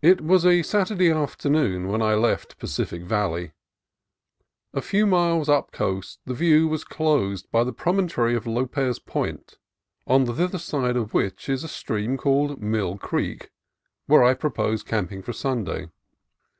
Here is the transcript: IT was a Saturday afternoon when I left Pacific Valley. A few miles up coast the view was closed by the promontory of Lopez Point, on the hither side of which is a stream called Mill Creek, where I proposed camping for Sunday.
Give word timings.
IT 0.00 0.20
was 0.22 0.44
a 0.44 0.60
Saturday 0.64 1.08
afternoon 1.12 1.86
when 1.86 2.02
I 2.02 2.14
left 2.16 2.58
Pacific 2.58 3.04
Valley. 3.04 3.52
A 4.74 4.82
few 4.82 5.06
miles 5.06 5.48
up 5.48 5.70
coast 5.70 6.18
the 6.24 6.34
view 6.34 6.66
was 6.66 6.82
closed 6.82 7.48
by 7.52 7.62
the 7.62 7.72
promontory 7.72 8.34
of 8.34 8.44
Lopez 8.44 8.98
Point, 8.98 9.56
on 10.04 10.24
the 10.24 10.32
hither 10.34 10.58
side 10.58 10.96
of 10.96 11.14
which 11.14 11.48
is 11.48 11.62
a 11.62 11.68
stream 11.68 12.16
called 12.16 12.60
Mill 12.60 12.98
Creek, 12.98 13.52
where 14.06 14.24
I 14.24 14.34
proposed 14.34 14.84
camping 14.84 15.22
for 15.22 15.32
Sunday. 15.32 15.88